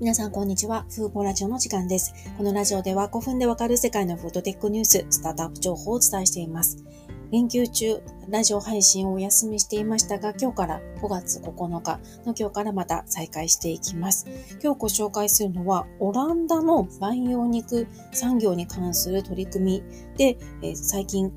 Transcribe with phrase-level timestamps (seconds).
[0.00, 0.86] 皆さん、こんにちは。
[0.94, 2.14] フーボラジオの時間です。
[2.36, 6.84] このラジオでは5分でわかる世界のフードテックニュース、スタートアップ情報をお伝えしています。
[7.32, 14.28] 連休中、ラジオ配信をお休みしていましたが、今日から5月9日の今日からまた再開していきます。
[14.62, 21.32] 今日ご紹介するのは、オランダの培養肉産業に関する取り組みで、えー、最近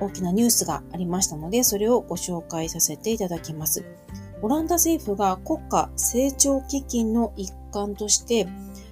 [0.00, 3.84] 大きなニュースがありましたので、それをご紹介させていただきます。
[4.42, 8.46] オランダ政府が国家成長基金の一環として、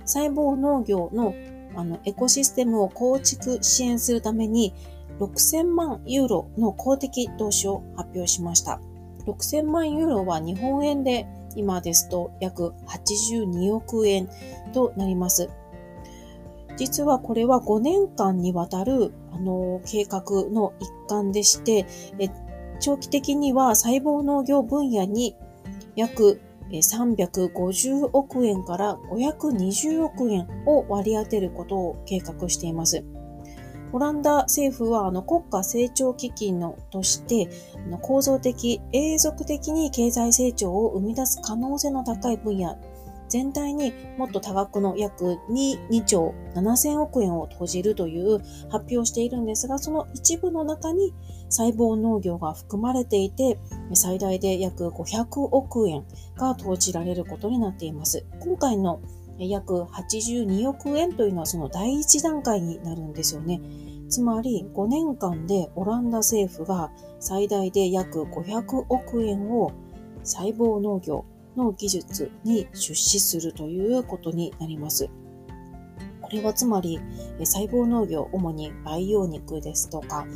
[0.04, 1.34] 細胞農業の
[1.76, 4.74] あのエコシステムを構築支援するために、
[5.20, 8.80] 6000万ユーロの公的投資を発表しました。
[9.26, 14.28] 6000万ユーロは日本円で今ですと約82億円
[14.72, 15.50] となります。
[16.76, 21.86] 実はこれは5年間にわたるあの計画の一環でして、
[22.80, 25.36] 長期的には細胞農業分野に
[25.96, 33.04] 約350億円から520億円を割り当てることを計画しています。
[33.92, 42.76] オランダ政府はあの国家成長基金のとしてあの構造的、永続的に経済成長を生み出す可能性の高い分野
[43.28, 48.38] 全体にもっと多額の約 2, 2兆7000億円を投じるという
[48.70, 51.14] 発表をしているんですが、その一部の中に
[51.48, 53.58] 細胞農業が含まれていて、
[53.94, 56.04] 最大で約500億円
[56.36, 58.24] が投じられることになっています。
[58.40, 59.00] 今回の
[59.38, 63.60] 約82億円というのはその第一段階になるんですよね。
[64.08, 66.90] つまり5年間でオランダ政府が
[67.20, 69.70] 最大で約500億円を
[70.24, 71.24] 細胞農業、
[71.56, 75.08] の技術に出資するということになります。
[76.20, 77.00] これはつまり、
[77.38, 80.26] 細胞農業、主に培養肉ですとか、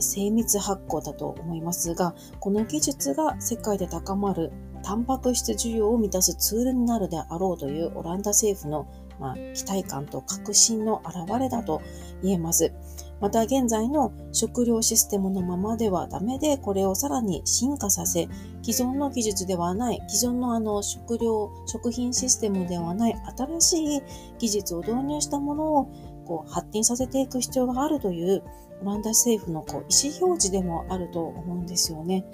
[0.00, 11.82] 精密発酵だと思いますが、この技術が世界で高まるタンパク質需要を満たすツールになるであろうというオランダ政府のまあ、期待感と確信の表れだと
[12.22, 12.72] 言えます。
[13.20, 18.28] また現在の食料システムのままではダメで、これをさらに進化させ、
[18.62, 24.02] 既存の技術ではない、既存のあの食料、食品システムではない新しい
[24.38, 25.84] 技術を導入したものを
[26.26, 28.42] こう発展させていく必要があるという
[28.82, 32.24] オランダ政府のこう意思表示でもあると思うんですよね。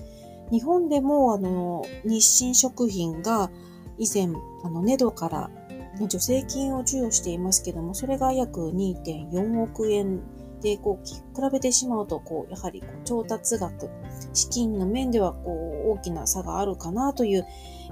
[0.50, 3.50] 日本でもあの日清食品が
[3.98, 4.28] 以前
[4.62, 5.50] あのネドから
[5.96, 10.20] 助成金を授与していますけども、それが約2.4億円
[10.64, 13.90] で、こう、比べてしまうと、こう、やはりこう調達額、
[14.32, 17.46] 資金の面では、こう、大きな差があるかなという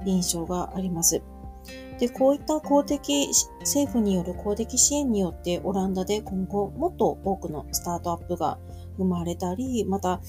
[0.05, 1.21] 印象があります。
[1.99, 3.29] で、こういった公的、
[3.59, 8.57] 政府による公的支援によって、オランダで今後もっと多くのスタートアップが
[8.97, 10.19] 生まれたり、また、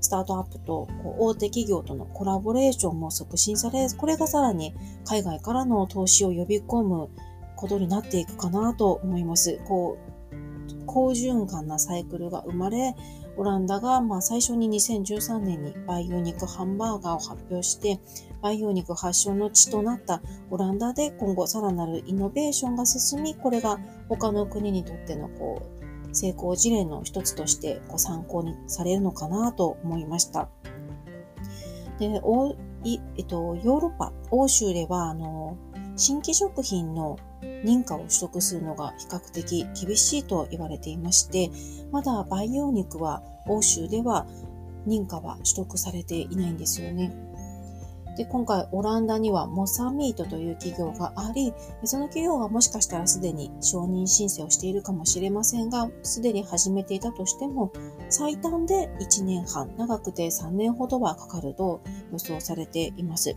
[0.00, 0.88] スタートアップと
[1.20, 4.74] 大手企業とのコラボレーションも促進され、これがさらに
[5.04, 7.08] 海外からの投資を呼び込む
[7.54, 9.60] ことになっていくかなと思います。
[9.68, 10.11] こう、
[10.86, 12.94] 好循環なサイクルが生まれ、
[13.36, 18.00] オランダがま最初に2013年に培養肉ハンバーガーを発表して、
[18.42, 20.20] 培養肉発祥の地となった
[20.50, 23.78] オランダで今後さらなるイノベーションが進み、これが
[24.08, 25.62] 他の国にとってのこ
[26.10, 30.48] う成功事例の一つとしてご参考にされるのかなと思いました。
[31.98, 32.54] で、お
[32.84, 35.56] いえっと、ヨーロッパ、欧州では、あの、
[35.96, 41.50] 新規食品の認可を取得するのが比較的厳しいと言われていまして、
[41.90, 44.26] まだ培養肉は欧州では
[44.86, 47.12] 認可は取得されていないんですよね。
[48.16, 51.54] で、今回オランダにはモサミートという企業があり、
[51.84, 57.72] その企業はもしかしたらすでに承認申請をしているかもしれませんが、すでに始めていたとしても、
[58.10, 61.80] 最短で1年半、長くて3年ほどはかかると
[62.12, 63.36] 予想されています。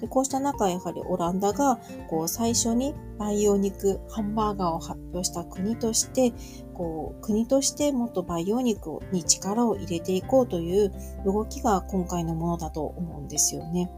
[0.00, 1.78] でこうした中、やはりオランダが
[2.08, 6.32] こう最初に培養肉、ハンバーガーを発表した国として、
[6.74, 10.92] こう国としてもっと培養肉に力を入れていこうという
[11.24, 13.90] 動きが今回のものだと思うんですよね。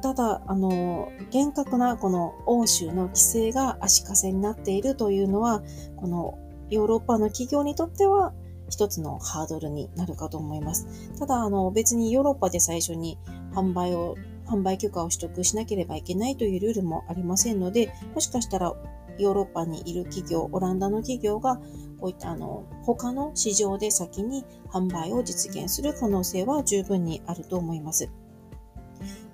[0.00, 5.62] ただ、あの、厳格なこの欧州の規制が足かせになっているというのは、
[5.96, 6.38] この
[6.70, 8.32] ヨーロッパの企業にとっては
[8.68, 10.86] 一つのハードルになるかと思います。
[11.18, 13.18] ただ、あの、別にヨーロッパで最初に
[13.54, 14.16] 販売を
[14.46, 18.74] 販売許可を取得しなければいけないというルールもありませんので、もしかしたら
[19.18, 21.56] ヨーロッパにいる企業、オランダの企業が、
[21.98, 28.10] こういったあの、他の市場で先に販売を実現する可能性は十分にあると思います。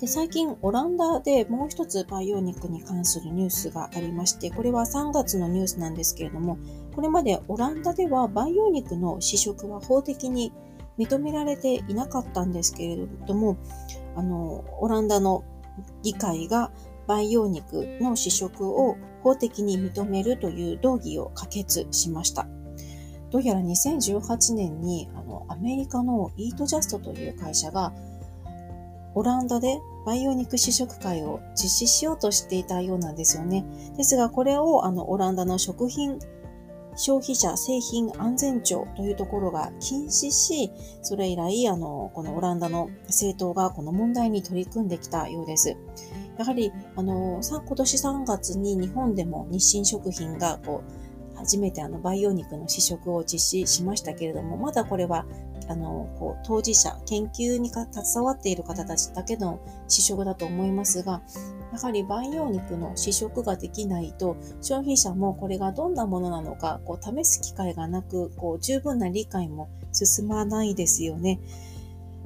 [0.00, 6.58] で最近、オランダでもう一つ培養肉に関するニュースがありまして、これは3月のニュースなんですけれども、
[6.94, 10.52] これまでオランダでは培養肉の試食は法的に
[10.99, 13.56] 認められていなかったんですけれども、
[14.17, 15.45] あの、オランダの
[16.03, 16.71] 議会が
[17.06, 22.47] 培養肉の試食を法的に認めるという動議を可決しました。
[23.31, 27.93] どうやら2018年にあのアメリカのイートジャストという会社が
[29.15, 33.65] オランダで培養肉試食会を実施しようとしていたようなんですよね。
[33.97, 36.19] ですが、これをあのオランダの食品
[36.99, 45.77] 消費者製品安全庁というところが禁止し、それ以来、あの、このオランダの政党がこの問題に取り組んできたようです。
[46.37, 55.25] やはり、あの、今年3月に日本でも日清食品がこう初めてあの培養肉の試食を実施しましたけれども、まだこれは
[55.69, 61.23] あの、こう、当事者、研究に携わっている方たちだけの試食だと思いますが、
[61.73, 71.38] やはり培養肉の試食ができないと、消費者もこれがどんなものなのか、こう、試す機会がなく、こう、十分な理解も進まないですよね。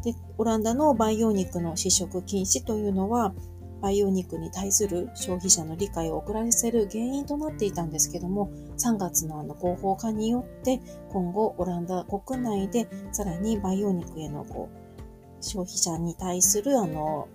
[0.04, 3.34] で、オランダの培養肉の試食禁止というのは、
[3.82, 10.80] 培養肉に対する消費者の理解を遅らせる原因となっていたんですけども、3月のあの合法化によって、
[11.10, 17.28] 今後オランダ国内でさらに培養肉へのこう消費者に対するあの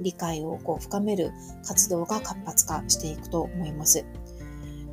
[0.00, 1.32] 理解をこう深める
[1.66, 4.04] 活動が活発化していくと思います。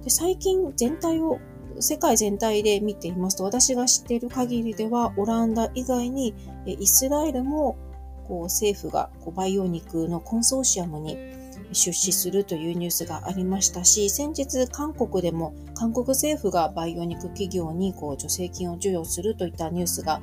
[0.03, 1.39] で最近全体を
[1.79, 6.33] 世界全体で見ていますと、私が知っている限りでは、オランダ以外に
[6.65, 7.75] イスラエルも
[8.31, 11.17] こう政府がこう培養肉のコンソーシアムに
[11.73, 20.21] 出資するというニュースがありましたし、先日韓国でも韓国政府が培養肉企業にこう助成金を授与するといったニュースが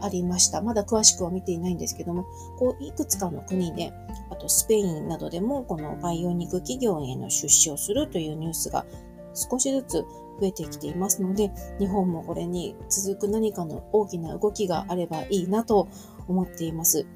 [0.00, 0.62] ありました。
[0.62, 2.24] まだ詳しくは見ていないんですけども、
[2.58, 3.92] こういくつかの国で、
[4.30, 8.84] あとスペインなどでもこの培養肉企業への出資をするというニュースが
[9.32, 9.92] 少しずつ
[10.40, 15.86] 増えてきていますので、日本もこれに続く何かの大きな動きがあればいいなと
[16.26, 17.06] 思っています。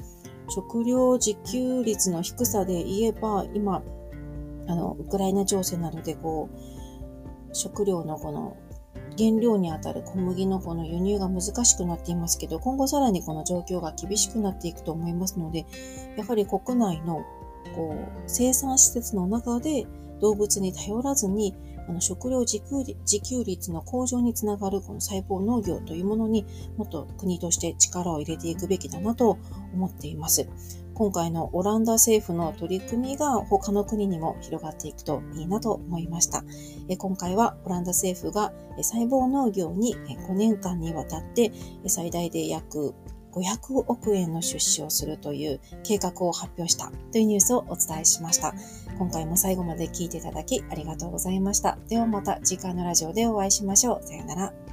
[0.49, 3.83] 食料自給率の低さで言えば、今、
[4.67, 8.57] あの、ウクライナ情勢などで、こう、食料のこの
[9.17, 15.67] 原料にあたる小麦のこの輸入が難しくなっていますけど、今後さらにこの状況が厳しくなっていくと思いますので、
[16.17, 17.25] やはり国内の
[17.75, 19.87] こう生産施設の中で
[20.21, 21.55] 動物に頼らずに
[21.89, 26.45] あの食料自給自給率の向上につながるこの細胞農業というものに
[26.77, 29.39] もっと国として力を入れていくべきだなと
[29.73, 30.49] 思っています。
[30.99, 36.43] 今回のオランダ政府の取り組みが他の国にも広がっていくといいなと思いました。
[36.99, 41.53] 今回はオランダ政府が細胞農業に5年間にわたって
[41.87, 42.95] 最大で約
[43.41, 48.55] 500億円の出資をするという計画を発表したというニュースをお伝えしました。
[48.99, 51.79] 今回も最後まで聞いていただきありがとうございました。
[51.89, 54.07] ではまた次回のラジオでお会いしましょう。
[54.07, 54.68] さよなら。